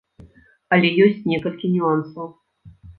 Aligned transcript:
Але 0.77 0.89
ёсць 1.09 1.29
некалькі 1.35 1.73
нюансаў. 1.77 2.27